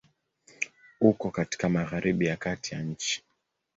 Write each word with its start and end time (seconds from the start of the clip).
Uko 1.01 1.31
katika 1.31 1.69
Magharibi 1.69 2.25
ya 2.25 2.37
kati 2.37 2.73
ya 2.73 2.81
nchi. 2.81 3.23